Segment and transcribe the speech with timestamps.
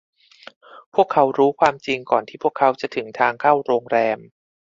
[0.93, 4.19] พวกเขารู้ความจริงก่อนที่พวกเขาจะถึงทางเข้าโรงแรม